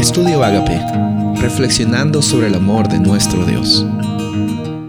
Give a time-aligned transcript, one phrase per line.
[0.00, 0.80] Estudio Agape,
[1.42, 3.84] reflexionando sobre el amor de nuestro Dios.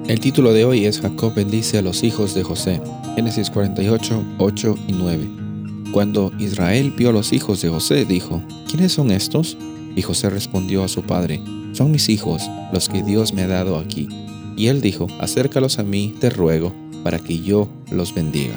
[0.07, 2.81] El título de hoy es Jacob bendice a los hijos de José.
[3.15, 5.29] Génesis 48, 8 y 9.
[5.91, 9.57] Cuando Israel vio a los hijos de José, dijo, ¿quiénes son estos?
[9.97, 11.41] Y José respondió a su padre,
[11.73, 14.07] son mis hijos, los que Dios me ha dado aquí.
[14.55, 18.55] Y él dijo, acércalos a mí, te ruego, para que yo los bendiga.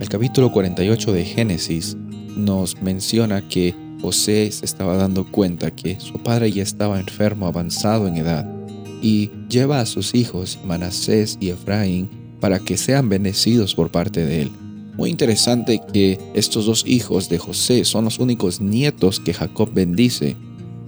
[0.00, 1.98] El capítulo 48 de Génesis
[2.34, 8.08] nos menciona que José se estaba dando cuenta que su padre ya estaba enfermo, avanzado
[8.08, 8.48] en edad,
[9.02, 12.10] y lleva a sus hijos Manasés y Efraín
[12.40, 14.52] para que sean bendecidos por parte de él.
[14.96, 20.36] Muy interesante que estos dos hijos de José son los únicos nietos que Jacob bendice,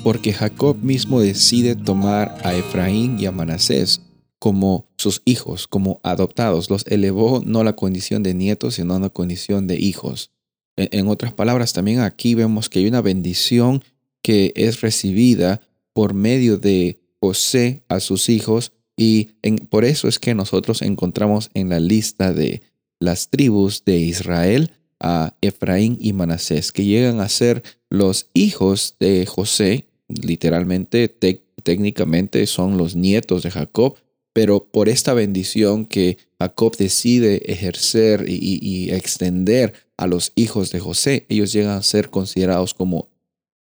[0.02, 4.02] porque Jacob mismo decide tomar a Efraín y a Manasés
[4.38, 6.68] como sus hijos, como adoptados.
[6.68, 10.32] Los elevó no a la condición de nietos, sino a la condición de hijos.
[10.76, 13.82] En otras palabras, también aquí vemos que hay una bendición
[14.22, 15.60] que es recibida
[15.92, 19.30] por medio de José a sus hijos y
[19.68, 22.62] por eso es que nosotros encontramos en la lista de
[23.00, 29.26] las tribus de Israel a Efraín y Manasés, que llegan a ser los hijos de
[29.26, 33.96] José, literalmente, técnicamente son los nietos de Jacob,
[34.32, 41.26] pero por esta bendición que Jacob decide ejercer y, extender a los hijos de José,
[41.28, 43.08] ellos llegan a ser considerados como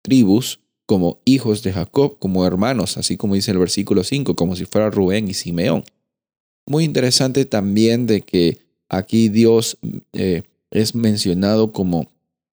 [0.03, 4.65] tribus, como hijos de Jacob, como hermanos, así como dice el versículo 5, como si
[4.65, 5.85] fuera Rubén y Simeón.
[6.67, 8.59] Muy interesante también de que
[8.89, 9.79] aquí Dios
[10.13, 12.09] eh, es mencionado como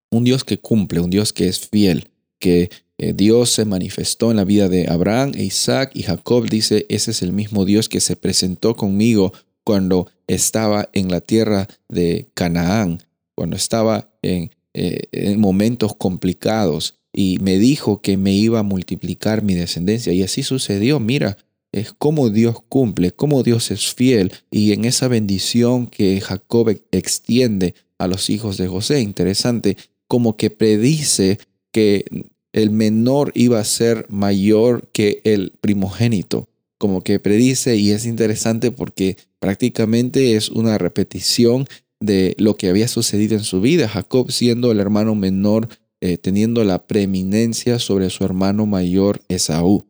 [0.09, 4.37] un Dios que cumple, un Dios que es fiel, que eh, Dios se manifestó en
[4.37, 6.49] la vida de Abraham Isaac y Jacob.
[6.49, 11.67] Dice, ese es el mismo Dios que se presentó conmigo cuando estaba en la tierra
[11.87, 13.03] de Canaán,
[13.41, 19.41] cuando estaba en, eh, en momentos complicados y me dijo que me iba a multiplicar
[19.41, 20.13] mi descendencia.
[20.13, 20.99] Y así sucedió.
[20.99, 21.37] Mira,
[21.71, 24.31] es como Dios cumple, como Dios es fiel.
[24.51, 29.75] Y en esa bendición que Jacob extiende a los hijos de José, interesante,
[30.07, 31.39] como que predice
[31.71, 32.05] que
[32.53, 36.47] el menor iba a ser mayor que el primogénito,
[36.77, 41.65] como que predice y es interesante porque prácticamente es una repetición
[42.01, 45.69] de lo que había sucedido en su vida, Jacob siendo el hermano menor,
[46.01, 49.85] eh, teniendo la preeminencia sobre su hermano mayor Esaú.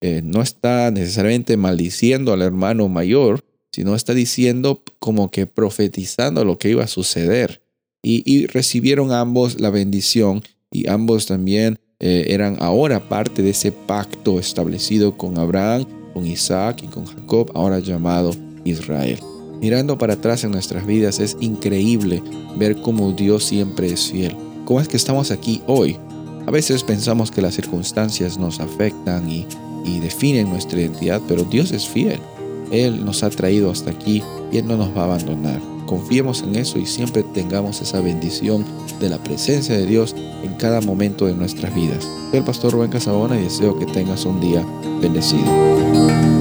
[0.00, 6.56] Eh, no está necesariamente maldiciendo al hermano mayor, sino está diciendo como que profetizando lo
[6.56, 7.62] que iba a suceder.
[8.02, 10.40] y recibieron ambos la bendición
[10.70, 15.84] y ambos también eh, eran ahora parte de ese pacto establecido con Abraham,
[16.14, 18.34] con Isaac y con Jacob, ahora llamado
[18.64, 19.18] Israel.
[19.60, 22.22] Mirando para atrás en nuestras vidas es increíble
[22.56, 24.34] ver cómo Dios siempre es fiel.
[24.64, 25.98] ¿Cómo es que estamos aquí hoy?
[26.46, 29.46] A veces pensamos que las circunstancias nos afectan y,
[30.00, 32.18] definen nuestra identidad, pero Dios es fiel.
[32.70, 35.60] Él nos ha traído hasta aquí y Él no nos va a abandonar.
[35.84, 38.64] Confiemos en eso y siempre tengamos esa bendición
[39.00, 42.04] de la presencia de Dios en cada momento de nuestras vidas.
[42.30, 44.64] Soy el pastor Rubén Casabona y deseo que tengas un día
[45.02, 46.39] bendecido.